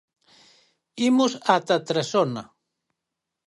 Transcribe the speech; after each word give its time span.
Imos 1.09 1.31
ata 1.55 1.77
Trasona. 1.87 2.43